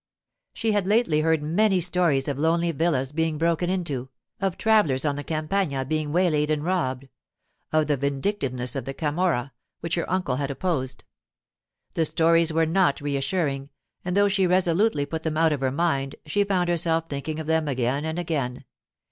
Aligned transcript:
She 0.55 0.71
had 0.71 0.87
lately 0.87 1.21
heard 1.21 1.43
many 1.43 1.79
stories 1.79 2.27
of 2.27 2.39
lonely 2.39 2.71
villas 2.71 3.11
being 3.11 3.37
broken 3.37 3.69
into, 3.69 4.09
of 4.39 4.57
travellers 4.57 5.05
on 5.05 5.15
the 5.15 5.23
Campagna 5.23 5.85
being 5.85 6.11
waylaid 6.11 6.49
and 6.49 6.63
robbed, 6.63 7.07
of 7.71 7.85
the 7.85 7.97
vindictiveness 7.97 8.75
of 8.75 8.85
the 8.85 8.95
Camorra, 8.95 9.53
which 9.81 9.93
her 9.93 10.09
uncle 10.09 10.37
had 10.37 10.49
opposed. 10.49 11.03
The 11.93 12.05
stories 12.05 12.51
were 12.51 12.65
not 12.65 12.99
reassuring; 12.99 13.69
and 14.03 14.17
though 14.17 14.27
she 14.27 14.47
resolutely 14.47 15.05
put 15.05 15.21
them 15.21 15.37
out 15.37 15.51
of 15.53 15.61
her 15.61 15.71
mind, 15.71 16.15
she 16.25 16.43
found 16.45 16.67
herself 16.67 17.07
thinking 17.07 17.39
of 17.39 17.45
them 17.45 17.67
again 17.67 18.03
and 18.03 18.17
again. 18.17 18.65